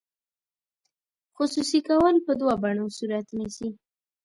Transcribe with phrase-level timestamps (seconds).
[1.35, 3.69] خصوصي کول په دوه بڼو صورت نیسي.